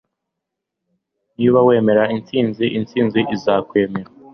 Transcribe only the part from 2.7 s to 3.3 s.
intsinzi